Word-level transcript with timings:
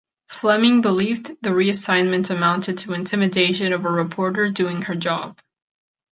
Fleming 0.29 0.81
believed 0.81 1.27
the 1.43 1.51
reassignment 1.51 2.31
amounted 2.31 2.79
to 2.79 2.93
intimidation 2.93 3.71
of 3.71 3.85
a 3.85 3.91
reporter 3.91 4.49
doing 4.49 4.81
her 4.81 4.95
job. 4.95 5.39